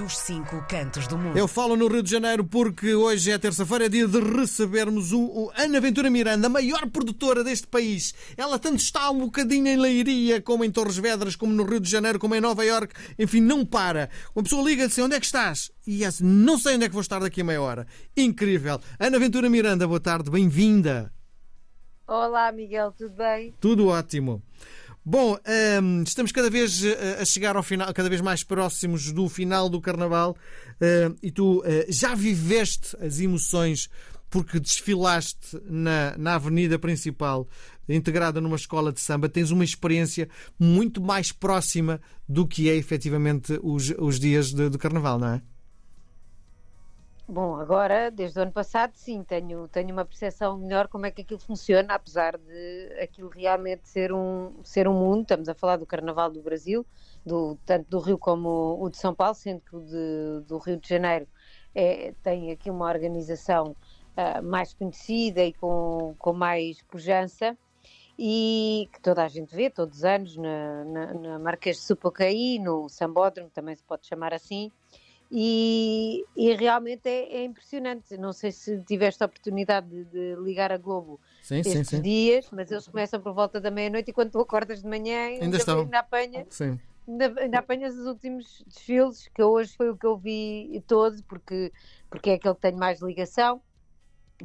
dos 0.00 0.16
cinco 0.16 0.64
cantos 0.66 1.06
do 1.06 1.18
mundo. 1.18 1.36
Eu 1.36 1.46
falo 1.46 1.76
no 1.76 1.86
Rio 1.86 2.02
de 2.02 2.10
Janeiro 2.10 2.42
porque 2.42 2.94
hoje 2.94 3.30
é 3.30 3.36
terça-feira, 3.36 3.84
é 3.84 3.88
dia 3.88 4.08
de 4.08 4.18
recebermos 4.18 5.12
o, 5.12 5.20
o 5.20 5.52
Ana 5.54 5.78
Ventura 5.78 6.08
Miranda, 6.08 6.46
a 6.46 6.50
maior 6.50 6.88
produtora 6.88 7.44
deste 7.44 7.66
país. 7.66 8.14
Ela 8.34 8.58
tanto 8.58 8.78
está 8.78 9.10
um 9.10 9.18
bocadinho 9.18 9.68
em 9.68 9.76
Leiria, 9.76 10.40
como 10.40 10.64
em 10.64 10.70
Torres 10.70 10.96
Vedras, 10.96 11.36
como 11.36 11.52
no 11.52 11.64
Rio 11.64 11.80
de 11.80 11.90
Janeiro, 11.90 12.18
como 12.18 12.34
em 12.34 12.40
Nova 12.40 12.64
Iorque. 12.64 12.94
Enfim, 13.18 13.42
não 13.42 13.66
para. 13.66 14.08
Uma 14.34 14.42
pessoa 14.42 14.66
liga 14.66 14.84
e 14.84 14.88
diz 14.88 14.98
onde 14.98 15.16
é 15.16 15.20
que 15.20 15.26
estás? 15.26 15.70
E 15.86 16.02
assim, 16.02 16.24
não 16.24 16.58
sei 16.58 16.76
onde 16.76 16.86
é 16.86 16.88
que 16.88 16.94
vou 16.94 17.02
estar 17.02 17.18
daqui 17.18 17.42
a 17.42 17.44
meia 17.44 17.60
hora. 17.60 17.86
Incrível. 18.16 18.80
Ana 18.98 19.18
Ventura 19.18 19.50
Miranda, 19.50 19.86
boa 19.86 20.00
tarde, 20.00 20.30
bem-vinda. 20.30 21.12
Olá, 22.06 22.50
Miguel, 22.50 22.94
tudo 22.96 23.14
bem? 23.16 23.54
Tudo 23.60 23.88
ótimo. 23.88 24.42
Bom, 25.04 25.38
um, 25.82 26.02
estamos 26.02 26.30
cada 26.30 26.50
vez 26.50 26.84
eh, 26.84 27.18
a 27.20 27.24
chegar 27.24 27.56
ao 27.56 27.62
final, 27.62 27.92
cada 27.94 28.08
vez 28.08 28.20
mais 28.20 28.44
próximos 28.44 29.10
do 29.12 29.30
final 29.30 29.66
do 29.68 29.80
Carnaval 29.80 30.36
uh, 30.72 31.16
e 31.22 31.30
tu 31.30 31.60
uh, 31.60 31.64
já 31.88 32.14
viveste 32.14 32.96
as 33.00 33.18
emoções 33.18 33.88
porque 34.28 34.60
desfilaste 34.60 35.58
na, 35.64 36.16
na 36.18 36.34
avenida 36.34 36.78
principal, 36.78 37.48
integrada 37.88 38.42
numa 38.42 38.56
escola 38.56 38.92
de 38.92 39.00
samba, 39.00 39.28
tens 39.28 39.50
uma 39.50 39.64
experiência 39.64 40.28
muito 40.58 41.00
mais 41.00 41.32
próxima 41.32 41.98
do 42.28 42.46
que 42.46 42.68
é 42.68 42.76
efetivamente 42.76 43.58
os, 43.62 43.92
os 43.98 44.20
dias 44.20 44.52
de, 44.52 44.68
de 44.68 44.78
Carnaval, 44.78 45.18
não 45.18 45.28
é? 45.28 45.42
Bom, 47.32 47.54
agora, 47.60 48.10
desde 48.10 48.40
o 48.40 48.42
ano 48.42 48.50
passado, 48.50 48.90
sim, 48.96 49.22
tenho, 49.22 49.68
tenho 49.68 49.92
uma 49.92 50.04
percepção 50.04 50.58
melhor 50.58 50.88
como 50.88 51.06
é 51.06 51.12
que 51.12 51.22
aquilo 51.22 51.38
funciona, 51.38 51.94
apesar 51.94 52.36
de 52.36 52.98
aquilo 53.00 53.28
realmente 53.28 53.88
ser 53.88 54.12
um, 54.12 54.52
ser 54.64 54.88
um 54.88 54.94
mundo. 54.94 55.22
Estamos 55.22 55.48
a 55.48 55.54
falar 55.54 55.76
do 55.76 55.86
Carnaval 55.86 56.28
do 56.28 56.42
Brasil, 56.42 56.84
do, 57.24 57.56
tanto 57.64 57.88
do 57.88 58.00
Rio 58.00 58.18
como 58.18 58.76
o 58.82 58.90
de 58.90 58.96
São 58.96 59.14
Paulo, 59.14 59.36
sendo 59.36 59.60
que 59.60 59.76
o 59.76 59.80
de, 59.80 60.44
do 60.48 60.58
Rio 60.58 60.76
de 60.76 60.88
Janeiro 60.88 61.28
é, 61.72 62.12
tem 62.20 62.50
aqui 62.50 62.68
uma 62.68 62.88
organização 62.88 63.76
uh, 64.16 64.42
mais 64.42 64.74
conhecida 64.74 65.44
e 65.44 65.52
com, 65.52 66.16
com 66.18 66.32
mais 66.32 66.82
pujança 66.82 67.56
e 68.18 68.88
que 68.92 69.00
toda 69.00 69.22
a 69.22 69.28
gente 69.28 69.54
vê 69.54 69.70
todos 69.70 69.98
os 69.98 70.04
anos 70.04 70.36
na, 70.36 70.84
na, 70.84 71.14
na 71.14 71.38
Marquês 71.38 71.76
de 71.76 71.84
Supocaí, 71.84 72.58
no 72.58 72.88
Sambódromo, 72.88 73.50
também 73.50 73.76
se 73.76 73.84
pode 73.84 74.04
chamar 74.04 74.34
assim. 74.34 74.72
E, 75.32 76.24
e 76.36 76.52
realmente 76.54 77.08
é, 77.08 77.36
é, 77.36 77.44
impressionante. 77.44 78.16
Não 78.16 78.32
sei 78.32 78.50
se 78.50 78.82
tiveste 78.82 79.22
a 79.22 79.26
oportunidade 79.26 79.88
de, 79.88 80.04
de 80.04 80.36
ligar 80.42 80.72
a 80.72 80.76
Globo 80.76 81.20
sim, 81.40 81.58
estes 81.58 81.72
sim, 81.72 81.84
sim. 81.84 82.02
dias, 82.02 82.48
mas 82.50 82.70
eles 82.70 82.88
começam 82.88 83.20
por 83.20 83.32
volta 83.32 83.60
da 83.60 83.70
meia-noite 83.70 84.10
e 84.10 84.12
quando 84.12 84.32
tu 84.32 84.40
acordas 84.40 84.82
de 84.82 84.88
manhã 84.88 85.26
ainda, 85.26 85.44
ainda, 85.44 85.56
estão. 85.56 85.80
ainda 85.80 86.00
apanha. 86.00 86.46
Sim. 86.50 86.80
Ainda, 87.06 87.40
ainda 87.40 87.58
apanhas 87.58 87.96
os 87.96 88.06
últimos 88.06 88.62
desfiles, 88.66 89.28
que 89.28 89.42
hoje 89.42 89.76
foi 89.76 89.90
o 89.90 89.96
que 89.96 90.06
eu 90.06 90.16
vi 90.16 90.82
todo, 90.86 91.22
porque, 91.24 91.72
porque 92.08 92.30
é 92.30 92.34
aquele 92.34 92.54
que 92.54 92.60
tenho 92.60 92.78
mais 92.78 93.00
ligação, 93.00 93.60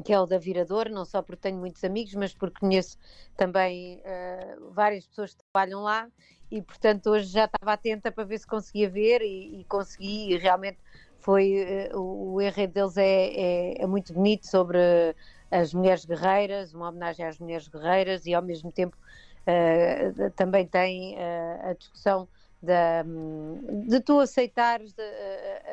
que 0.04 0.14
é 0.14 0.20
o 0.20 0.26
da 0.26 0.38
Virador, 0.38 0.90
não 0.90 1.06
só 1.06 1.22
porque 1.22 1.42
tenho 1.42 1.58
muitos 1.58 1.84
amigos, 1.84 2.14
mas 2.16 2.34
porque 2.34 2.60
conheço 2.60 2.98
também 3.36 4.02
uh, 4.02 4.72
várias 4.72 5.06
pessoas 5.08 5.34
que 5.34 5.44
trabalham 5.44 5.82
lá 5.82 6.08
e 6.56 6.62
portanto 6.62 7.10
hoje 7.10 7.28
já 7.28 7.46
estava 7.46 7.74
atenta 7.74 8.12
para 8.12 8.24
ver 8.24 8.40
se 8.40 8.48
conseguia 8.48 8.90
ver 8.90 9.22
e, 9.22 9.60
e 9.60 9.64
consegui 9.66 10.32
e 10.32 10.38
realmente 10.38 10.78
foi 11.20 11.90
uh, 11.92 12.00
o, 12.00 12.36
o 12.36 12.42
enredo 12.42 12.74
deles 12.74 12.98
é, 12.98 13.04
é, 13.04 13.82
é, 13.82 13.86
muito 13.86 14.14
bonito 14.14 14.48
sobre 14.48 14.78
as 15.52 15.74
mulheres 15.74 16.06
guerreiras, 16.06 16.74
uma 16.74 16.90
homenagem 16.90 17.26
às 17.26 17.40
mulheres 17.40 17.68
guerreiras 17.68 18.26
e 18.26 18.34
ao 18.34 18.42
mesmo 18.42 18.72
tempo 18.72 18.96
uh, 18.96 20.30
também 20.32 20.66
tem 20.66 21.16
uh, 21.16 21.72
a 21.72 21.74
discussão 21.74 22.28
da, 22.62 23.04
de 23.88 24.00
tu 24.00 24.20
aceitares 24.20 24.94
de, 24.94 25.04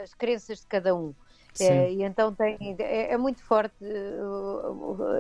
as 0.03 0.13
crenças 0.15 0.61
de 0.61 0.67
cada 0.67 0.95
um. 0.95 1.15
É, 1.61 1.93
e 1.93 2.03
então 2.03 2.35
tem, 2.35 2.57
é, 2.79 3.13
é 3.13 3.17
muito 3.19 3.43
forte 3.43 3.77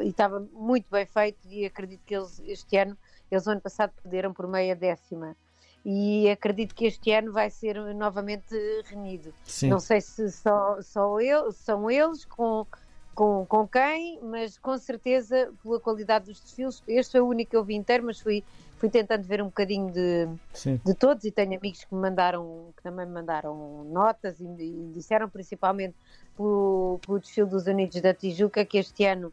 e 0.02 0.08
estava 0.08 0.40
muito 0.54 0.86
bem 0.90 1.04
feito 1.04 1.38
e 1.46 1.66
acredito 1.66 2.00
que 2.06 2.16
eles 2.16 2.40
este 2.46 2.78
ano 2.78 2.96
eles 3.30 3.46
ano 3.46 3.60
passado 3.60 3.92
perderam 4.02 4.32
por 4.32 4.46
meia 4.46 4.74
décima 4.74 5.36
e 5.84 6.30
acredito 6.30 6.74
que 6.74 6.86
este 6.86 7.10
ano 7.12 7.32
vai 7.32 7.50
ser 7.50 7.76
novamente 7.94 8.54
renhido. 8.84 9.34
Sim. 9.44 9.68
Não 9.68 9.80
sei 9.80 10.00
se 10.00 10.30
só, 10.30 10.80
só 10.80 11.20
eu, 11.20 11.50
são 11.50 11.90
eles 11.90 12.24
com, 12.24 12.66
com, 13.14 13.44
com 13.46 13.66
quem, 13.66 14.20
mas 14.22 14.56
com 14.58 14.78
certeza 14.78 15.52
pela 15.62 15.80
qualidade 15.80 16.26
dos 16.26 16.40
desfiles. 16.40 16.82
Este 16.86 17.12
foi 17.12 17.20
o 17.20 17.26
único 17.26 17.50
que 17.50 17.56
eu 17.56 17.64
vi 17.64 17.74
inteiro, 17.74 18.04
mas 18.04 18.20
fui, 18.20 18.44
fui 18.78 18.88
tentando 18.88 19.24
ver 19.24 19.42
um 19.42 19.46
bocadinho 19.46 19.90
de, 19.90 20.28
de 20.84 20.94
todos 20.94 21.24
e 21.24 21.32
tenho 21.32 21.56
amigos 21.56 21.84
que 21.84 21.94
me 21.94 22.00
mandaram, 22.00 22.72
que 22.76 22.82
também 22.82 23.04
me 23.04 23.12
mandaram 23.12 23.84
notas 23.84 24.40
e, 24.40 24.44
e 24.44 24.92
disseram 24.94 25.28
principalmente 25.28 25.96
pelo, 26.36 27.00
pelo 27.04 27.18
desfile 27.18 27.48
dos 27.48 27.66
Unidos 27.66 28.00
da 28.00 28.14
Tijuca 28.14 28.64
que 28.64 28.78
este 28.78 29.04
ano 29.04 29.32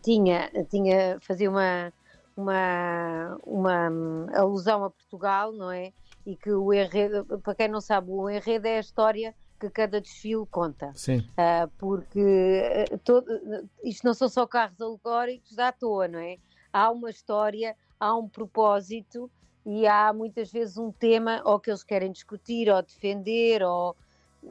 tinha, 0.00 0.48
tinha 0.70 1.18
fazia 1.20 1.50
uma 1.50 1.92
uma, 2.36 3.38
uma 3.44 3.88
alusão 4.34 4.84
a 4.84 4.90
Portugal, 4.90 5.52
não 5.52 5.70
é? 5.70 5.92
E 6.26 6.36
que 6.36 6.52
o 6.52 6.72
enredo, 6.72 7.24
para 7.40 7.54
quem 7.54 7.68
não 7.68 7.80
sabe, 7.80 8.10
o 8.10 8.28
enredo 8.28 8.66
é 8.66 8.76
a 8.76 8.80
história 8.80 9.34
que 9.58 9.68
cada 9.68 10.00
desfile 10.00 10.46
conta. 10.50 10.92
Sim. 10.94 11.18
Uh, 11.18 11.68
porque 11.78 12.86
uh, 12.90 12.98
todo, 12.98 13.26
isto 13.84 14.04
não 14.04 14.14
são 14.14 14.28
só 14.28 14.46
carros 14.46 14.80
alegóricos 14.80 15.58
à 15.58 15.70
toa, 15.70 16.08
não 16.08 16.18
é? 16.18 16.38
Há 16.72 16.90
uma 16.90 17.10
história, 17.10 17.76
há 17.98 18.16
um 18.16 18.28
propósito 18.28 19.30
e 19.66 19.86
há 19.86 20.12
muitas 20.12 20.50
vezes 20.50 20.78
um 20.78 20.90
tema 20.90 21.42
ou 21.44 21.60
que 21.60 21.70
eles 21.70 21.84
querem 21.84 22.10
discutir 22.10 22.70
ou 22.70 22.80
defender 22.82 23.62
ou 23.62 23.94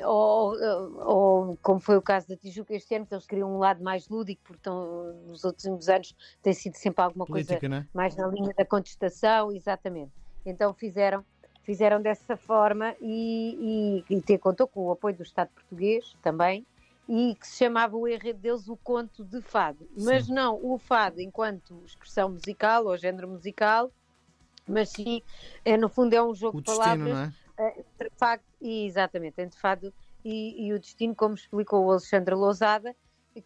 ou, 0.04 0.56
ou, 0.98 1.58
como 1.62 1.80
foi 1.80 1.98
o 1.98 2.02
caso 2.02 2.28
da 2.28 2.38
Tijuca 2.38 2.74
este 2.74 2.96
ano, 2.96 3.06
que 3.06 3.14
eles 3.14 3.26
queriam 3.26 3.54
um 3.54 3.58
lado 3.58 3.84
mais 3.84 4.08
lúdico, 4.08 4.42
porque 4.44 4.60
estão, 4.60 5.14
nos 5.26 5.44
últimos 5.44 5.90
anos 5.90 6.16
tem 6.42 6.54
sido 6.54 6.76
sempre 6.76 7.04
alguma 7.04 7.26
Política, 7.26 7.60
coisa 7.60 7.76
né? 7.76 7.88
mais 7.94 8.16
na 8.16 8.28
linha 8.28 8.54
da 8.56 8.66
contestação, 8.66 9.52
exatamente. 9.52 10.12
Então 10.46 10.74
fizeram, 10.74 11.26
fizeram 11.64 12.02
dessa 12.02 12.38
forma 12.38 12.96
e, 13.02 14.04
e, 14.10 14.16
e 14.16 14.22
ter 14.22 14.38
contou 14.38 14.68
com 14.68 14.82
o 14.86 14.92
apoio 14.92 15.16
do 15.16 15.24
Estado 15.24 15.50
português 15.50 16.16
também, 16.22 16.66
e 17.08 17.36
que 17.36 17.48
se 17.48 17.58
chamava 17.58 17.98
o 17.98 18.08
enredo 18.08 18.40
deles 18.40 18.70
o 18.70 18.78
conto 18.78 19.26
de 19.26 19.42
fado. 19.42 19.90
Mas 19.98 20.28
sim. 20.28 20.34
não 20.34 20.60
o 20.62 20.78
fado 20.78 21.20
enquanto 21.20 21.82
expressão 21.84 22.30
musical 22.30 22.86
ou 22.86 22.96
género 22.96 23.28
musical, 23.28 23.92
mas 24.68 24.90
sim, 24.90 25.24
é, 25.66 25.76
no 25.76 25.90
fundo 25.90 26.14
é 26.14 26.22
um 26.22 26.36
jogo 26.36 26.60
o 26.60 26.62
de 26.62 26.66
palavras. 26.66 27.34
Entre 27.60 28.10
facto, 28.18 28.46
exatamente, 28.62 29.42
entre 29.42 29.60
fado 29.60 29.94
e, 30.24 30.68
e, 30.68 30.74
o 30.74 30.80
destino, 30.80 31.16
como 31.16 31.36
explicou 31.36 31.86
o 31.86 31.92
Alexandre 31.92 32.36
Lousada, 32.36 32.96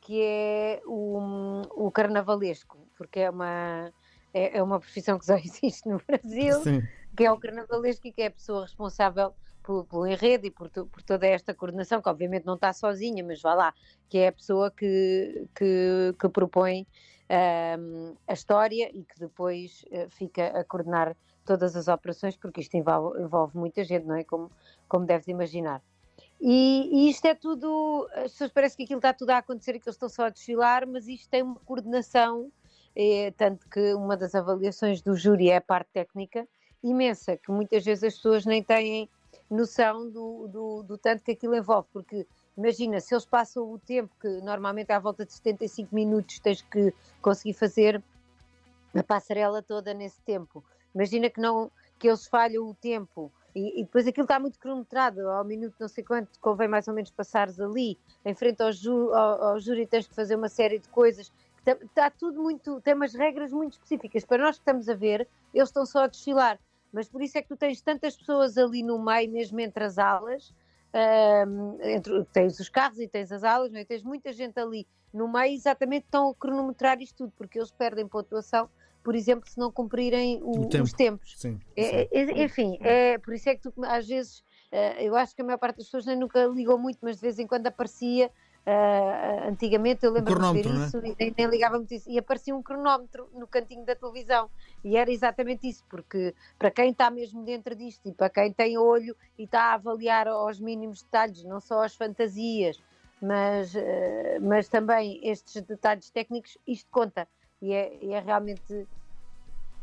que 0.01 0.21
é 0.21 0.81
o, 0.85 1.61
o 1.75 1.91
carnavalesco, 1.91 2.87
porque 2.97 3.21
é 3.21 3.29
uma, 3.29 3.91
é, 4.33 4.57
é, 4.57 4.63
uma 4.63 4.79
profissão 4.79 5.17
que 5.17 5.25
só 5.25 5.35
existe 5.43 5.87
no 5.87 6.01
Brasil, 6.07 6.61
Sim. 6.61 6.81
que 7.15 7.23
é 7.23 7.31
o 7.31 7.39
carnavalesco 7.39 8.07
e 8.07 8.11
que 8.11 8.21
é 8.21 8.27
a 8.27 8.31
pessoa 8.31 8.63
responsável 8.63 9.33
pelo, 9.63 9.85
pelo 9.85 10.05
enredo 10.05 10.45
e 10.45 10.51
por, 10.51 10.69
por, 10.69 11.01
toda 11.03 11.25
esta 11.25 11.53
coordenação, 11.53 12.01
que 12.01 12.09
obviamente 12.09 12.45
não 12.45 12.55
está 12.55 12.73
sozinha, 12.73 13.23
mas 13.23 13.41
vá 13.41 13.53
lá, 13.53 13.73
que 14.09 14.17
é 14.17 14.27
a 14.27 14.31
pessoa 14.31 14.69
que, 14.69 15.47
que, 15.55 16.13
que 16.19 16.29
propõe 16.29 16.85
um, 17.29 18.15
a 18.27 18.33
história 18.33 18.89
e 18.93 19.03
que 19.03 19.19
depois 19.19 19.83
uh, 19.91 20.09
fica 20.09 20.47
a 20.47 20.63
coordenar 20.63 21.15
todas 21.45 21.75
as 21.75 21.87
operações, 21.87 22.35
porque 22.37 22.61
isto 22.61 22.75
envolve, 22.75 23.21
envolve 23.21 23.57
muita 23.57 23.83
gente, 23.83 24.05
não 24.05 24.15
é? 24.15 24.23
Como, 24.23 24.51
como 24.87 25.05
deves 25.05 25.27
imaginar. 25.27 25.81
E, 26.39 26.89
e, 26.91 27.09
isto 27.09 27.25
é 27.25 27.33
tudo, 27.33 28.07
as 28.13 28.31
pessoas 28.31 28.51
parecem 28.51 28.77
que 28.77 28.83
aquilo 28.83 28.99
está 28.99 29.13
tudo 29.13 29.29
a 29.29 29.37
acontecer 29.37 29.75
e 29.75 29.79
que 29.79 29.87
eles 29.87 29.95
estão 29.95 30.09
só 30.09 30.25
a 30.25 30.29
desfilar, 30.29 30.85
mas 30.87 31.07
isto 31.07 31.29
tem 31.29 31.41
uma 31.41 31.55
coordenação, 31.55 32.51
é, 32.95 33.31
tanto 33.37 33.67
que 33.69 33.93
uma 33.93 34.17
das 34.17 34.35
avaliações 34.35 35.01
do 35.01 35.15
júri 35.15 35.49
é 35.49 35.57
a 35.57 35.61
parte 35.61 35.89
técnica 35.93 36.47
imensa, 36.83 37.37
que 37.37 37.49
muitas 37.49 37.85
vezes 37.85 38.03
as 38.03 38.15
pessoas 38.15 38.45
nem 38.45 38.61
têm 38.61 39.09
noção 39.49 40.09
do, 40.09 40.47
do, 40.47 40.83
do 40.83 40.97
tanto 40.97 41.23
que 41.23 41.31
aquilo 41.31 41.55
envolve, 41.55 41.87
porque 41.91 42.25
imagina, 42.57 42.99
se 42.99 43.13
eles 43.13 43.25
passam 43.25 43.71
o 43.71 43.79
tempo, 43.79 44.13
que 44.19 44.27
normalmente 44.41 44.91
à 44.91 44.99
volta 44.99 45.25
de 45.25 45.33
75 45.33 45.93
minutos 45.93 46.39
tens 46.39 46.61
que 46.61 46.93
conseguir 47.21 47.53
fazer 47.53 48.01
a 48.95 49.03
passarela 49.03 49.61
toda 49.61 49.93
nesse 49.93 50.21
tempo, 50.21 50.63
Imagina 50.93 51.29
que 51.29 51.41
não 51.41 51.71
que 51.97 52.07
eles 52.07 52.27
falham 52.27 52.67
o 52.67 52.73
tempo. 52.73 53.31
E, 53.55 53.81
e, 53.81 53.83
depois 53.83 54.07
aquilo 54.07 54.25
está 54.25 54.39
muito 54.39 54.59
cronometrado, 54.59 55.27
ao 55.29 55.45
minuto 55.45 55.75
não 55.79 55.87
sei 55.87 56.03
quanto, 56.03 56.39
convém 56.39 56.67
mais 56.67 56.87
ou 56.87 56.93
menos 56.93 57.11
passares 57.11 57.59
ali, 57.59 57.99
em 58.25 58.33
frente 58.33 58.61
ao, 58.63 58.71
ju, 58.71 59.13
ao, 59.13 59.43
ao 59.43 59.59
júri 59.59 59.85
tens 59.85 60.07
que 60.07 60.15
fazer 60.15 60.35
uma 60.35 60.49
série 60.49 60.79
de 60.79 60.87
coisas, 60.89 61.31
está, 61.59 61.71
está 61.85 62.09
tudo 62.09 62.41
muito, 62.41 62.81
tem 62.81 62.95
umas 62.95 63.13
regras 63.13 63.51
muito 63.51 63.73
específicas. 63.73 64.25
Para 64.25 64.43
nós 64.43 64.55
que 64.55 64.61
estamos 64.61 64.89
a 64.89 64.95
ver, 64.95 65.27
eles 65.53 65.69
estão 65.69 65.85
só 65.85 66.05
a 66.05 66.07
desfilar, 66.07 66.59
mas 66.93 67.09
por 67.09 67.21
isso 67.21 67.37
é 67.37 67.41
que 67.41 67.47
tu 67.47 67.57
tens 67.57 67.81
tantas 67.81 68.15
pessoas 68.15 68.57
ali 68.57 68.83
no 68.83 69.03
meio, 69.03 69.31
mesmo 69.31 69.59
entre 69.59 69.83
as 69.83 69.97
alas, 69.97 70.53
um, 71.47 71.77
entre, 71.81 72.23
tens 72.25 72.59
os 72.59 72.69
carros 72.69 72.99
e 72.99 73.07
tens 73.07 73.31
as 73.31 73.43
alas, 73.43 73.73
é? 73.73 73.83
tens 73.83 74.03
muita 74.03 74.31
gente 74.31 74.59
ali 74.59 74.87
no 75.11 75.27
meio, 75.27 75.53
exatamente 75.53 76.05
estão 76.05 76.29
a 76.29 76.35
cronometrar 76.35 77.01
isto 77.01 77.17
tudo, 77.17 77.33
porque 77.35 77.57
eles 77.57 77.71
perdem 77.71 78.07
pontuação 78.07 78.69
por 79.03 79.15
exemplo, 79.15 79.49
se 79.49 79.59
não 79.59 79.69
cumprirem 79.69 80.39
o, 80.41 80.69
tempo. 80.69 80.83
os 80.85 80.93
tempos. 80.93 81.35
Sim, 81.37 81.59
é, 81.75 81.83
sim. 81.83 82.07
É, 82.09 82.43
enfim, 82.43 82.77
é, 82.79 83.17
por 83.17 83.33
isso 83.33 83.49
é 83.49 83.55
que 83.55 83.61
tu, 83.61 83.73
às 83.83 84.07
vezes 84.07 84.41
eu 84.97 85.15
acho 85.15 85.35
que 85.35 85.41
a 85.41 85.45
maior 85.45 85.57
parte 85.59 85.77
das 85.77 85.85
pessoas 85.85 86.05
nem 86.05 86.15
nunca 86.15 86.45
ligou 86.45 86.79
muito, 86.79 86.97
mas 87.01 87.17
de 87.17 87.21
vez 87.21 87.37
em 87.37 87.45
quando 87.45 87.67
aparecia 87.67 88.31
Uh, 88.65 89.49
antigamente 89.49 90.05
eu 90.05 90.11
lembro 90.13 90.33
de 90.33 90.61
ver 90.61 90.71
é? 90.71 90.85
isso 90.85 90.97
e 91.05 91.33
nem, 91.37 91.47
ligava 91.47 91.77
muito 91.77 91.93
isso. 91.93 92.09
E 92.09 92.17
aparecia 92.17 92.55
um 92.55 92.63
cronómetro 92.63 93.27
no 93.33 93.45
cantinho 93.45 93.85
da 93.85 93.95
televisão. 93.95 94.49
E 94.83 94.95
era 94.95 95.11
exatamente 95.11 95.67
isso, 95.67 95.83
porque 95.89 96.33
para 96.57 96.71
quem 96.71 96.91
está 96.91 97.11
mesmo 97.11 97.43
dentro 97.43 97.75
disto 97.75 98.07
e 98.07 98.13
para 98.13 98.29
quem 98.29 98.53
tem 98.53 98.77
olho 98.77 99.15
e 99.37 99.43
está 99.43 99.71
a 99.71 99.73
avaliar 99.73 100.27
aos 100.27 100.59
mínimos 100.59 101.03
detalhes, 101.03 101.43
não 101.43 101.59
só 101.59 101.83
as 101.83 101.93
fantasias, 101.93 102.81
mas, 103.21 103.75
uh, 103.75 103.79
mas 104.41 104.69
também 104.69 105.19
estes 105.21 105.61
detalhes 105.61 106.09
técnicos, 106.09 106.57
isto 106.65 106.89
conta. 106.89 107.27
E 107.61 107.73
é, 107.73 107.97
é 108.13 108.19
realmente 108.19 108.87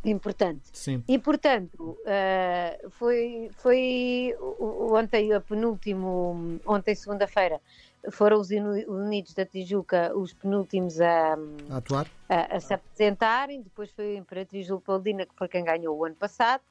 importante. 0.04 0.62
Sim. 0.72 1.04
E 1.06 1.18
portanto, 1.18 1.98
uh, 2.00 2.90
foi, 2.90 3.50
foi 3.54 4.34
ontem, 4.38 5.32
a 5.32 5.40
penúltimo, 5.40 6.58
ontem 6.66 6.94
segunda-feira, 6.94 7.60
foram 8.10 8.40
os 8.40 8.50
Unidos 8.50 9.34
da 9.34 9.44
Tijuca 9.44 10.16
os 10.16 10.32
penúltimos 10.32 11.00
a, 11.00 11.36
a 11.68 11.76
atuar, 11.76 12.06
a, 12.28 12.56
a, 12.56 12.60
se 12.60 12.72
apresentarem. 12.72 13.62
Depois 13.62 13.90
foi 13.90 14.16
a 14.16 14.18
Imperatriz 14.18 14.68
Leopoldina, 14.68 15.26
que 15.26 15.34
foi 15.34 15.48
quem 15.48 15.64
ganhou 15.64 15.96
o 15.96 16.04
ano 16.04 16.14
passado. 16.14 16.62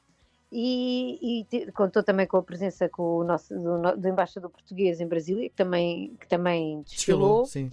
E, 0.51 1.45
e 1.51 1.71
contou 1.73 2.01
também 2.01 2.25
com 2.25 2.37
a 2.37 2.41
presença 2.41 2.89
com 2.89 3.17
o 3.17 3.23
nosso, 3.23 3.53
do, 3.53 3.95
do 3.95 4.07
embaixador 4.07 4.49
português 4.49 4.99
em 4.99 5.07
Brasília, 5.07 5.47
que 5.47 5.55
também, 5.55 6.15
que 6.19 6.27
também 6.27 6.81
desfilou. 6.81 7.43
desfilou, 7.43 7.69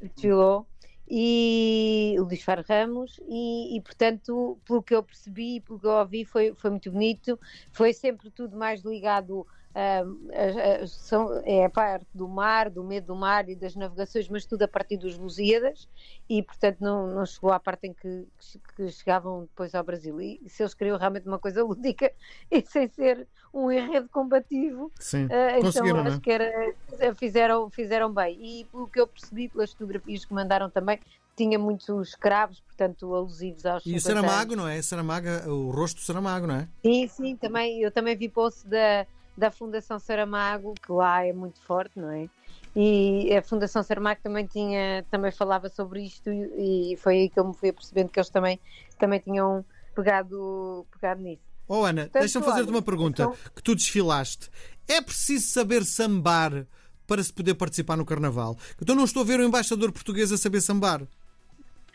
desfilou 0.00 0.66
e 1.10 2.16
o 2.18 2.24
Luís 2.24 2.42
Faro 2.42 2.62
Ramos 2.68 3.18
e, 3.26 3.76
e, 3.76 3.80
portanto 3.80 4.58
pelo 4.66 4.82
que 4.82 4.94
eu 4.94 5.02
percebi 5.02 5.56
e 5.56 5.60
pelo 5.60 5.78
que 5.78 5.86
eu 5.86 5.92
ouvi 5.92 6.24
foi, 6.24 6.54
foi 6.54 6.70
muito 6.70 6.90
bonito 6.90 7.38
foi 7.72 7.94
sempre 7.94 8.30
tudo 8.30 8.56
mais 8.56 8.82
ligado 8.82 9.46
uh, 9.78 10.86
são, 10.86 11.40
é 11.44 11.64
a 11.64 11.70
parte 11.70 12.06
do 12.12 12.28
mar, 12.28 12.68
do 12.68 12.82
medo 12.82 13.08
do 13.08 13.16
mar 13.16 13.48
e 13.48 13.54
das 13.54 13.76
navegações, 13.76 14.28
mas 14.28 14.44
tudo 14.44 14.62
a 14.62 14.68
partir 14.68 14.96
dos 14.96 15.16
Lusíadas 15.16 15.88
e, 16.28 16.42
portanto, 16.42 16.78
não, 16.80 17.06
não 17.06 17.24
chegou 17.24 17.52
à 17.52 17.60
parte 17.60 17.86
em 17.86 17.92
que, 17.92 18.26
que 18.76 18.90
chegavam 18.90 19.42
depois 19.42 19.74
ao 19.74 19.84
Brasil. 19.84 20.20
E 20.20 20.40
se 20.48 20.62
eles 20.62 20.74
queriam 20.74 20.98
realmente 20.98 21.26
uma 21.26 21.38
coisa 21.38 21.62
lúdica 21.62 22.12
e 22.50 22.60
sem 22.62 22.88
ser 22.88 23.26
um 23.52 23.70
enredo 23.70 24.08
combativo, 24.08 24.92
Sim, 24.98 25.26
uh, 25.26 25.58
então 25.58 26.00
acho 26.00 26.16
é? 26.16 26.20
que 26.20 26.30
era, 26.30 26.74
fizeram, 27.16 27.70
fizeram 27.70 28.12
bem. 28.12 28.38
E 28.40 28.64
pelo 28.64 28.88
que 28.88 29.00
eu 29.00 29.06
percebi 29.06 29.48
pelas 29.48 29.72
fotografias 29.72 30.24
que 30.24 30.34
mandaram 30.34 30.68
também, 30.68 30.98
tinha 31.36 31.56
muitos 31.56 32.08
escravos, 32.08 32.60
portanto, 32.60 33.14
alusivos 33.14 33.64
aos 33.64 33.86
E 33.86 33.94
o 33.94 34.00
Saramago, 34.00 34.56
não 34.56 34.66
é? 34.66 34.82
Saramago, 34.82 35.28
o 35.46 35.70
rosto 35.70 35.98
do 35.98 36.00
Saramago, 36.00 36.48
não 36.48 36.56
é? 36.56 36.68
Sim, 36.82 37.06
sim, 37.06 37.36
também, 37.36 37.80
eu 37.80 37.92
também 37.92 38.16
vi 38.16 38.28
post 38.28 38.66
da, 38.66 39.06
da 39.38 39.50
Fundação 39.50 39.98
Saramago, 39.98 40.74
que 40.74 40.90
lá 40.90 41.24
é 41.24 41.32
muito 41.32 41.60
forte, 41.62 41.98
não 41.98 42.10
é? 42.10 42.28
E 42.74 43.34
a 43.34 43.42
Fundação 43.42 43.82
Saramago 43.82 44.20
também 44.22 44.46
tinha, 44.46 45.04
também 45.10 45.30
falava 45.30 45.68
sobre 45.68 46.02
isto 46.02 46.28
e, 46.30 46.96
foi 47.00 47.14
aí 47.14 47.28
que 47.30 47.38
eu 47.38 47.46
me 47.46 47.54
fui 47.54 47.70
apercebendo 47.70 48.10
que 48.10 48.18
eles 48.18 48.28
também, 48.28 48.60
também 48.98 49.20
tinham 49.20 49.64
pegado, 49.94 50.84
pegado 50.92 51.22
nisso. 51.22 51.42
Oh 51.68 51.84
Ana, 51.84 52.10
deixa-me 52.12 52.44
fazer-te 52.44 52.70
uma 52.70 52.82
pergunta 52.82 53.22
então... 53.22 53.36
que 53.54 53.62
tu 53.62 53.74
desfilaste. 53.74 54.50
É 54.88 55.00
preciso 55.00 55.46
saber 55.48 55.84
sambar 55.84 56.66
para 57.06 57.22
se 57.22 57.32
poder 57.32 57.54
participar 57.54 57.96
no 57.96 58.04
Carnaval? 58.04 58.56
Então 58.80 58.94
não 58.94 59.04
estou 59.04 59.22
a 59.22 59.26
ver 59.26 59.38
o 59.38 59.44
embaixador 59.44 59.92
português 59.92 60.32
a 60.32 60.36
saber 60.36 60.60
sambar. 60.60 61.02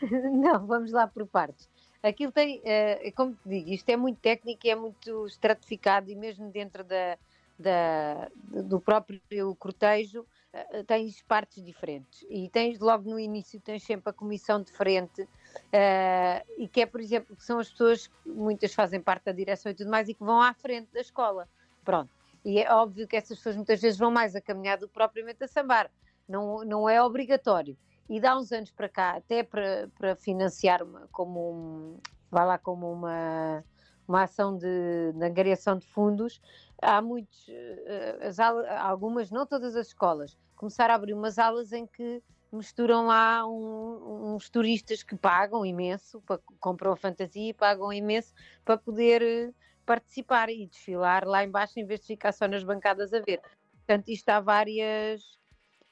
não, 0.00 0.66
vamos 0.66 0.92
lá 0.92 1.06
por 1.06 1.26
partes. 1.26 1.68
Aquilo 2.02 2.30
tem, 2.30 2.60
é, 2.64 3.10
como 3.12 3.32
te 3.32 3.48
digo, 3.48 3.70
isto 3.70 3.88
é 3.88 3.96
muito 3.96 4.18
técnico 4.18 4.66
e 4.66 4.70
é 4.70 4.76
muito 4.76 5.26
estratificado 5.26 6.10
e 6.10 6.14
mesmo 6.14 6.50
dentro 6.50 6.84
da, 6.84 7.16
da, 7.58 8.28
do 8.34 8.80
próprio 8.80 9.54
cortejo, 9.56 10.26
eh, 10.52 10.84
tens 10.84 11.22
partes 11.22 11.62
diferentes. 11.64 12.24
E 12.28 12.48
tens 12.48 12.78
logo 12.78 13.10
no 13.10 13.18
início, 13.18 13.60
tens 13.60 13.82
sempre 13.82 14.10
a 14.10 14.12
comissão 14.12 14.62
de 14.62 14.70
frente, 14.72 15.22
uh, 15.22 16.44
e 16.58 16.68
que 16.68 16.80
é, 16.80 16.86
por 16.86 17.00
exemplo, 17.00 17.34
que 17.36 17.44
são 17.44 17.58
as 17.58 17.70
pessoas 17.70 18.06
que 18.06 18.28
muitas 18.28 18.72
fazem 18.72 19.00
parte 19.00 19.24
da 19.24 19.32
direção 19.32 19.72
e 19.72 19.74
tudo 19.74 19.90
mais, 19.90 20.08
e 20.08 20.14
que 20.14 20.22
vão 20.22 20.40
à 20.40 20.54
frente 20.54 20.92
da 20.92 21.00
escola. 21.00 21.48
Pronto. 21.84 22.10
E 22.44 22.60
é 22.60 22.72
óbvio 22.72 23.08
que 23.08 23.16
essas 23.16 23.38
pessoas 23.38 23.56
muitas 23.56 23.80
vezes 23.80 23.98
vão 23.98 24.10
mais 24.10 24.36
a 24.36 24.40
caminhar 24.40 24.78
do 24.78 24.86
que 24.86 24.94
propriamente 24.94 25.42
a 25.42 25.48
sambar. 25.48 25.90
Não, 26.28 26.64
não 26.64 26.88
é 26.88 27.02
obrigatório. 27.02 27.76
E 28.08 28.20
dá 28.20 28.36
uns 28.36 28.52
anos 28.52 28.70
para 28.70 28.88
cá, 28.88 29.16
até 29.16 29.42
para, 29.42 29.88
para 29.98 30.14
financiar 30.14 30.82
uma, 30.82 31.08
como 31.10 31.52
um, 31.52 32.00
vai 32.30 32.46
lá 32.46 32.58
como 32.58 32.92
uma, 32.92 33.64
uma 34.06 34.24
ação 34.24 34.56
de, 34.56 35.12
de 35.14 35.24
angariação 35.24 35.78
de 35.78 35.86
fundos, 35.86 36.40
há 36.84 37.00
muitos, 37.00 37.46
eh, 37.48 38.18
as 38.22 38.38
aulas, 38.38 38.66
algumas, 38.68 39.30
não 39.30 39.46
todas 39.46 39.74
as 39.74 39.88
escolas, 39.88 40.36
começaram 40.54 40.92
a 40.92 40.96
abrir 40.96 41.14
umas 41.14 41.38
aulas 41.38 41.72
em 41.72 41.86
que 41.86 42.22
misturam 42.52 43.06
lá 43.06 43.46
um, 43.46 44.34
uns 44.34 44.48
turistas 44.48 45.02
que 45.02 45.16
pagam 45.16 45.66
imenso, 45.66 46.20
para, 46.20 46.40
compram 46.60 46.92
a 46.92 46.96
fantasia 46.96 47.50
e 47.50 47.54
pagam 47.54 47.92
imenso 47.92 48.32
para 48.64 48.76
poder 48.76 49.22
eh, 49.22 49.50
participar 49.84 50.48
e 50.50 50.66
desfilar 50.66 51.26
lá 51.26 51.42
embaixo 51.42 51.80
em 51.80 51.84
vez 51.84 52.00
de 52.00 52.06
ficar 52.06 52.32
só 52.32 52.46
nas 52.46 52.62
bancadas 52.62 53.12
a 53.12 53.20
ver. 53.20 53.40
Portanto, 53.72 54.08
isto 54.08 54.28
há 54.30 54.40
várias, 54.40 55.22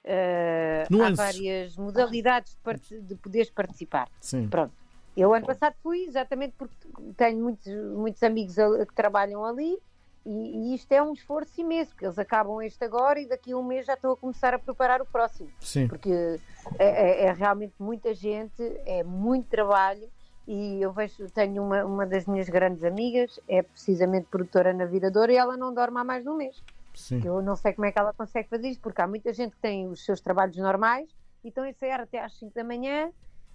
uh, 0.04 1.02
há 1.02 1.14
várias 1.14 1.76
modalidades 1.76 2.56
de, 2.88 3.00
de 3.00 3.14
poderes 3.16 3.50
participar. 3.50 4.08
Sim. 4.20 4.48
Pronto. 4.48 4.72
Eu 5.14 5.34
ano 5.34 5.44
passado 5.44 5.74
fui 5.82 6.04
exatamente 6.04 6.54
porque 6.56 6.74
tenho 7.18 7.42
muitos, 7.42 7.66
muitos 7.94 8.22
amigos 8.22 8.54
que 8.88 8.94
trabalham 8.94 9.44
ali 9.44 9.78
e, 10.24 10.30
e, 10.70 10.74
isto 10.74 10.92
é 10.92 11.02
um 11.02 11.12
esforço 11.12 11.60
imenso, 11.60 11.90
porque 11.90 12.06
eles 12.06 12.18
acabam 12.18 12.62
este 12.62 12.84
agora 12.84 13.20
e 13.20 13.26
daqui 13.26 13.52
a 13.52 13.56
um 13.56 13.64
mês 13.64 13.86
já 13.86 13.94
estou 13.94 14.12
a 14.12 14.16
começar 14.16 14.54
a 14.54 14.58
preparar 14.58 15.02
o 15.02 15.06
próximo. 15.06 15.50
Sim. 15.60 15.88
Porque 15.88 16.38
é, 16.78 16.86
é, 16.86 17.24
é 17.24 17.32
realmente 17.32 17.74
muita 17.78 18.14
gente, 18.14 18.62
é 18.86 19.02
muito 19.02 19.48
trabalho 19.48 20.08
e 20.46 20.80
eu 20.80 20.92
vejo, 20.92 21.28
tenho 21.30 21.62
uma, 21.62 21.84
uma 21.84 22.06
das 22.06 22.26
minhas 22.26 22.48
grandes 22.48 22.84
amigas, 22.84 23.40
é 23.48 23.62
precisamente 23.62 24.26
produtora 24.28 24.72
na 24.72 24.84
Viradora 24.84 25.32
e 25.32 25.36
ela 25.36 25.56
não 25.56 25.74
dorme 25.74 25.98
há 25.98 26.04
mais 26.04 26.22
de 26.22 26.28
um 26.28 26.36
mês. 26.36 26.62
Sim. 26.94 27.20
Eu 27.24 27.42
não 27.42 27.56
sei 27.56 27.72
como 27.72 27.86
é 27.86 27.92
que 27.92 27.98
ela 27.98 28.12
consegue 28.12 28.48
fazer 28.48 28.68
isto, 28.68 28.80
porque 28.80 29.00
há 29.00 29.06
muita 29.06 29.32
gente 29.32 29.56
que 29.56 29.62
tem 29.62 29.88
os 29.88 30.04
seus 30.04 30.20
trabalhos 30.20 30.56
normais 30.56 31.08
e 31.42 31.48
estão 31.48 31.64
a 31.64 31.70
ensaiar 31.70 32.00
até 32.00 32.22
às 32.22 32.38
5 32.38 32.54
da 32.54 32.62
manhã 32.62 33.10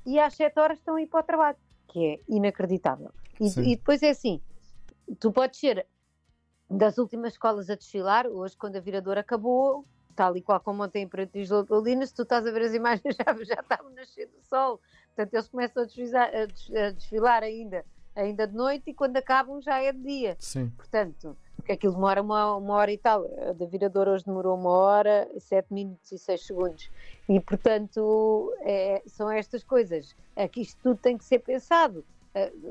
e 0.05 0.19
às 0.19 0.33
7 0.35 0.59
horas 0.59 0.79
estão 0.79 0.95
a 0.95 1.01
ir 1.01 1.07
para 1.07 1.19
o 1.19 1.23
trabalho, 1.23 1.57
que 1.87 2.05
é 2.05 2.19
inacreditável. 2.27 3.11
E, 3.39 3.71
e 3.71 3.75
depois 3.75 4.01
é 4.01 4.09
assim, 4.09 4.41
tu 5.19 5.31
podes 5.31 5.59
ser 5.59 5.85
das 6.69 6.97
últimas 6.97 7.33
escolas 7.33 7.69
a 7.69 7.75
desfilar, 7.75 8.27
hoje 8.27 8.57
quando 8.57 8.75
a 8.75 8.79
viradora 8.79 9.21
acabou, 9.21 9.85
tal 10.15 10.35
e 10.35 10.41
qual 10.41 10.59
como 10.59 10.83
ontem 10.83 11.07
para 11.07 11.29
Leopoldina, 11.33 12.05
se 12.05 12.13
tu 12.13 12.23
estás 12.23 12.45
a 12.45 12.51
ver 12.51 12.63
as 12.63 12.73
imagens 12.73 13.15
já, 13.15 13.33
já 13.43 13.61
está 13.61 13.79
a 13.79 13.89
nascer 13.91 14.27
do 14.27 14.41
sol, 14.49 14.79
portanto 15.15 15.33
eles 15.33 15.47
começam 15.47 15.83
a 15.83 15.85
desfilar, 15.85 16.31
a 16.35 16.91
desfilar 16.91 17.43
ainda, 17.43 17.85
ainda 18.15 18.47
de 18.47 18.55
noite 18.55 18.89
e 18.89 18.93
quando 18.93 19.15
acabam 19.17 19.61
já 19.61 19.81
é 19.81 19.93
de 19.93 20.01
dia. 20.01 20.35
Sim. 20.39 20.69
Portanto, 20.75 21.37
porque 21.55 21.71
aquilo 21.71 21.93
demora 21.93 22.21
uma, 22.21 22.55
uma 22.55 22.73
hora 22.73 22.91
e 22.91 22.97
tal, 22.97 23.25
a 23.47 23.53
da 23.53 23.65
viradora 23.65 24.11
hoje 24.11 24.25
demorou 24.25 24.57
uma 24.57 24.69
hora, 24.69 25.29
sete 25.39 25.73
minutos 25.73 26.11
e 26.11 26.17
seis 26.17 26.45
segundos. 26.45 26.89
E 27.29 27.39
portanto 27.39 28.53
é, 28.61 29.01
são 29.05 29.29
estas 29.29 29.63
coisas, 29.63 30.15
que 30.51 30.61
isto 30.61 30.79
tudo 30.81 30.99
tem 30.99 31.17
que 31.17 31.23
ser 31.23 31.39
pensado 31.39 32.03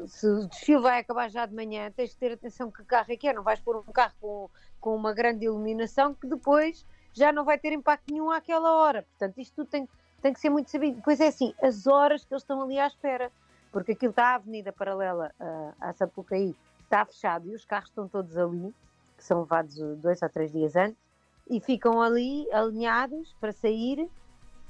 se 0.07 0.27
o 0.27 0.47
desfile 0.47 0.81
vai 0.81 1.01
acabar 1.01 1.31
já 1.31 1.47
de 1.47 1.55
manhã, 1.55 1.91
tens 1.91 2.11
de 2.11 2.17
ter 2.17 2.33
atenção 2.33 2.71
que 2.71 2.85
carro 2.85 3.11
é 3.11 3.17
que 3.17 3.29
é, 3.29 3.33
não 3.33 3.43
vais 3.43 3.61
pôr 3.61 3.77
um 3.77 3.83
carro 3.93 4.15
com, 4.21 4.51
com 4.81 4.95
uma 4.95 5.13
grande 5.13 5.45
iluminação 5.47 6.15
que 6.15 6.27
depois 6.27 6.85
já 7.13 7.33
não 7.33 7.45
vai 7.45 7.59
ter 7.59 7.73
impacto 7.73 8.13
nenhum 8.13 8.31
àquela 8.31 8.73
hora. 8.73 9.03
Portanto, 9.03 9.39
isto 9.39 9.55
tudo 9.57 9.69
tem, 9.69 9.89
tem 10.21 10.33
que 10.33 10.41
ser 10.41 10.51
muito 10.51 10.71
sabido. 10.71 10.97
Depois 10.97 11.21
é 11.21 11.29
assim, 11.29 11.55
as 11.63 11.87
horas 11.87 12.25
que 12.25 12.33
eles 12.33 12.43
estão 12.43 12.63
ali 12.63 12.79
à 12.79 12.87
espera, 12.87 13.33
porque 13.73 13.93
aquilo 13.93 14.11
está 14.11 14.29
a 14.29 14.35
avenida 14.35 14.73
paralela 14.73 15.33
uh, 15.41 15.75
à 15.81 15.93
Sapucaí, 15.93 16.55
está 16.83 17.05
fechado 17.05 17.49
e 17.49 17.55
os 17.55 17.65
carros 17.65 17.89
estão 17.89 18.07
todos 18.07 18.37
ali, 18.37 18.75
que 19.17 19.25
são 19.25 19.41
levados 19.41 19.77
dois 19.99 20.21
ou 20.21 20.29
três 20.29 20.53
dias 20.53 20.77
antes, 20.77 21.01
e 21.49 21.61
ficam 21.61 22.03
ali 22.03 22.47
alinhados 22.53 23.35
para 23.41 23.53
sair 23.53 24.09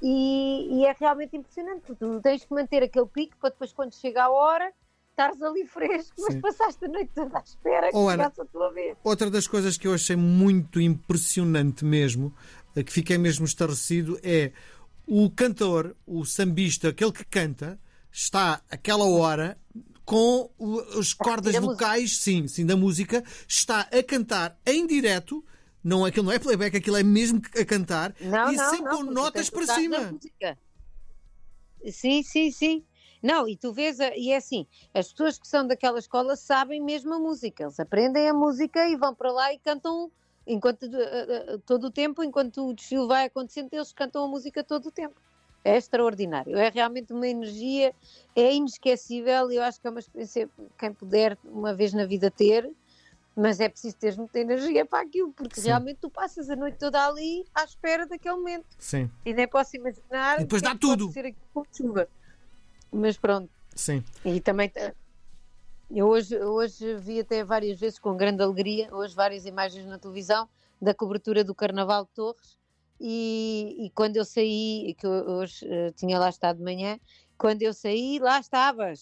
e, 0.01 0.67
e, 0.71 0.85
é 0.85 0.95
realmente 0.97 1.35
impressionante, 1.35 1.81
porque 1.81 2.05
tu 2.05 2.21
tens 2.21 2.45
que 2.45 2.53
manter 2.53 2.83
aquele 2.83 3.07
pico 3.07 3.35
para 3.39 3.49
depois, 3.49 3.73
quando 3.73 3.95
chega 3.95 4.25
a 4.25 4.29
hora, 4.29 4.71
estares 5.17 5.41
ali 5.41 5.65
fresco, 5.65 6.13
mas 6.19 6.33
Sim. 6.33 6.41
passaste 6.41 6.85
a 6.85 6.87
noite 6.87 7.11
toda 7.15 7.39
à 7.39 7.41
espera 7.41 7.89
que 7.89 7.97
oh, 7.97 8.07
Ana, 8.07 8.27
a 8.27 8.45
tua 8.45 8.71
vez. 8.71 8.95
Outra 9.03 9.31
das 9.31 9.47
coisas 9.47 9.75
que 9.75 9.87
eu 9.87 9.93
achei 9.93 10.15
muito 10.15 10.79
impressionante 10.79 11.83
mesmo, 11.83 12.31
que 12.75 12.93
fiquei 12.93 13.17
mesmo 13.17 13.45
estarrecido, 13.45 14.19
é 14.21 14.51
o 15.07 15.29
cantor, 15.31 15.95
o 16.05 16.23
sambista, 16.23 16.89
aquele 16.89 17.11
que 17.11 17.25
canta, 17.25 17.79
está 18.11 18.61
aquela 18.69 19.05
hora 19.05 19.57
com 20.05 20.51
as 20.97 21.13
cordas 21.13 21.55
vocais, 21.55 22.19
sim, 22.19 22.47
sim, 22.47 22.65
da 22.65 22.77
música, 22.77 23.23
está 23.47 23.81
a 23.81 24.03
cantar 24.03 24.57
em 24.65 24.85
direto. 24.85 25.43
Não, 25.83 26.05
aquilo 26.05 26.25
não 26.27 26.31
é 26.31 26.39
playback, 26.39 26.77
aquilo 26.77 26.97
é 26.97 27.03
mesmo 27.03 27.41
a 27.59 27.65
cantar 27.65 28.13
não, 28.19 28.51
e 28.51 28.55
não, 28.55 28.69
sempre 28.69 28.91
não, 28.91 29.05
com 29.05 29.11
notas 29.11 29.49
para 29.49 29.65
cima. 29.67 30.15
Sim, 31.91 32.23
sim, 32.23 32.51
sim. 32.51 32.85
Não, 33.27 33.45
e 33.45 33.57
tu 33.57 33.73
vês, 33.73 33.99
e 33.99 34.31
é 34.31 34.37
assim, 34.37 34.65
as 34.93 35.11
pessoas 35.11 35.37
que 35.37 35.45
são 35.45 35.67
daquela 35.67 35.99
escola 35.99 36.37
sabem 36.37 36.81
mesmo 36.81 37.13
a 37.13 37.19
música, 37.19 37.63
eles 37.63 37.77
aprendem 37.77 38.29
a 38.29 38.33
música 38.33 38.87
e 38.87 38.95
vão 38.95 39.13
para 39.13 39.33
lá 39.33 39.53
e 39.53 39.59
cantam 39.59 40.09
enquanto 40.47 40.83
uh, 40.83 41.55
uh, 41.55 41.59
todo 41.65 41.87
o 41.87 41.91
tempo, 41.91 42.23
enquanto 42.23 42.69
o 42.69 42.73
desfile 42.73 43.05
vai 43.05 43.25
acontecendo, 43.25 43.67
eles 43.73 43.91
cantam 43.91 44.23
a 44.23 44.29
música 44.29 44.63
todo 44.63 44.85
o 44.85 44.91
tempo. 44.91 45.15
É 45.61 45.75
extraordinário, 45.75 46.55
é 46.55 46.69
realmente 46.69 47.11
uma 47.11 47.27
energia, 47.27 47.93
é 48.33 48.55
inesquecível. 48.55 49.51
Eu 49.51 49.61
acho 49.61 49.81
que 49.81 49.87
é 49.87 49.89
uma 49.89 49.99
experiência 49.99 50.49
quem 50.77 50.93
puder 50.93 51.37
uma 51.43 51.73
vez 51.73 51.91
na 51.91 52.05
vida 52.05 52.31
ter, 52.31 52.71
mas 53.35 53.59
é 53.59 53.67
preciso 53.67 53.97
ter 53.97 54.15
muita 54.15 54.39
energia 54.39 54.85
para 54.85 55.03
aquilo, 55.03 55.33
porque 55.33 55.59
Sim. 55.59 55.67
realmente 55.67 55.97
tu 55.99 56.09
passas 56.09 56.49
a 56.49 56.55
noite 56.55 56.77
toda 56.77 57.05
ali 57.05 57.43
à 57.53 57.65
espera 57.65 58.07
daquele 58.07 58.35
momento. 58.35 58.67
Sim, 58.79 59.11
E 59.25 59.33
nem 59.33 59.49
posso 59.49 59.75
imaginar. 59.75 60.39
E 60.39 60.43
depois 60.43 60.61
que 60.61 60.67
dá 60.69 60.71
é 60.71 60.75
que 60.75 60.79
pode 60.79 60.97
tudo. 60.99 61.11
ser 61.11 61.25
aquilo 61.25 61.45
com 61.53 61.65
chuva. 61.73 62.07
Mas 62.97 63.17
pronto. 63.17 63.49
sim. 63.75 64.03
E 64.25 64.41
também 64.41 64.71
eu 65.89 66.07
hoje, 66.07 66.37
hoje 66.37 66.95
vi 66.97 67.19
até 67.19 67.43
várias 67.43 67.79
vezes 67.79 67.97
com 67.97 68.17
grande 68.17 68.43
alegria, 68.43 68.93
hoje 68.93 69.15
várias 69.15 69.45
imagens 69.45 69.85
na 69.85 69.97
televisão 69.97 70.49
da 70.81 70.93
cobertura 70.93 71.43
do 71.43 71.55
Carnaval 71.55 72.03
de 72.05 72.11
Torres 72.11 72.57
e, 72.99 73.85
e 73.85 73.89
quando 73.91 74.17
eu 74.17 74.25
saí, 74.25 74.95
que 74.97 75.05
eu 75.05 75.11
hoje 75.11 75.65
eh, 75.65 75.91
tinha 75.91 76.17
lá 76.17 76.29
estado 76.29 76.57
de 76.57 76.63
manhã, 76.63 76.99
quando 77.37 77.61
eu 77.61 77.73
saí 77.73 78.19
lá 78.19 78.39
estava, 78.39 78.93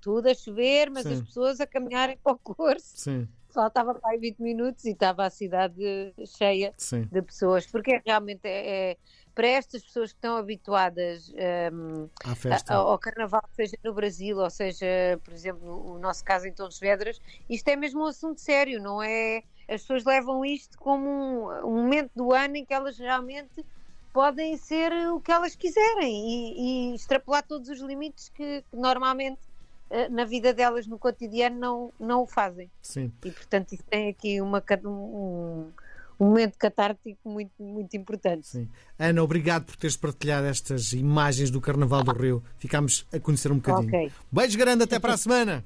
tudo 0.00 0.28
a 0.28 0.34
chover, 0.34 0.90
mas 0.90 1.06
Sim. 1.06 1.14
as 1.14 1.20
pessoas 1.20 1.60
a 1.60 1.66
caminharem 1.66 2.18
para 2.22 2.32
o 2.32 2.38
curso. 2.38 2.96
Sim, 2.96 3.28
Faltava 3.52 3.94
para 3.94 4.10
aí 4.10 4.18
20 4.18 4.40
minutos 4.40 4.84
e 4.84 4.90
estava 4.90 5.24
a 5.24 5.30
cidade 5.30 6.14
cheia 6.26 6.72
sim. 6.76 7.08
de 7.10 7.22
pessoas, 7.22 7.66
porque 7.66 8.00
realmente 8.04 8.40
é, 8.44 8.90
é- 8.92 8.96
para 9.34 9.46
estas 9.46 9.82
pessoas 9.82 10.10
que 10.12 10.18
estão 10.18 10.36
habituadas 10.36 11.32
ehm, 11.36 12.06
À 12.24 12.34
festa. 12.34 12.74
a- 12.74 12.76
ao 12.76 12.98
carnaval, 12.98 13.42
seja 13.52 13.76
no 13.84 13.94
Brasil 13.94 14.36
ou 14.38 14.50
seja, 14.50 14.86
por 15.24 15.32
exemplo, 15.32 15.64
no, 15.66 15.94
o 15.94 15.98
nosso 15.98 16.24
caso 16.24 16.46
em 16.46 16.52
Torres 16.52 16.78
Vedras, 16.78 17.18
isto 17.48 17.68
é 17.68 17.76
mesmo 17.76 18.02
um 18.02 18.06
assunto 18.06 18.40
sério, 18.40 18.80
não 18.80 19.02
é? 19.02 19.42
As 19.68 19.82
pessoas 19.82 20.04
levam 20.04 20.44
isto 20.44 20.76
como 20.78 21.08
um, 21.08 21.66
um 21.66 21.82
momento 21.82 22.10
do 22.14 22.32
ano 22.32 22.56
em 22.56 22.64
que 22.64 22.74
elas 22.74 22.98
realmente 22.98 23.64
podem 24.12 24.56
ser 24.58 24.92
o 25.10 25.20
que 25.20 25.32
elas 25.32 25.56
quiserem 25.56 26.12
e, 26.28 26.92
e 26.92 26.94
extrapolar 26.94 27.42
todos 27.46 27.68
os 27.70 27.80
limites 27.80 28.28
que, 28.28 28.62
que 28.62 28.76
normalmente 28.76 29.40
na 30.10 30.24
vida 30.24 30.54
delas 30.54 30.86
no 30.86 30.98
cotidiano 30.98 31.58
não, 31.58 31.92
não 31.98 32.22
o 32.22 32.26
fazem. 32.26 32.70
Sim. 32.80 33.12
E 33.24 33.30
portanto 33.30 33.72
isso 33.72 33.84
tem 33.88 34.08
aqui 34.08 34.40
uma, 34.40 34.62
um, 34.84 35.70
um 36.18 36.26
momento 36.26 36.56
catártico 36.56 37.28
muito, 37.28 37.52
muito 37.60 37.96
importante. 37.96 38.46
Sim. 38.46 38.68
Ana, 38.98 39.22
obrigado 39.22 39.64
por 39.64 39.76
teres 39.76 39.96
partilhado 39.96 40.46
estas 40.46 40.92
imagens 40.92 41.50
do 41.50 41.60
Carnaval 41.60 42.02
do 42.04 42.12
Rio. 42.12 42.42
Ficámos 42.58 43.06
a 43.12 43.18
conhecer 43.18 43.50
um 43.50 43.56
bocadinho. 43.56 43.88
Ok. 43.88 44.12
Beijo 44.30 44.58
grande, 44.58 44.84
até 44.84 44.98
para 44.98 45.14
a 45.14 45.18
semana. 45.18 45.64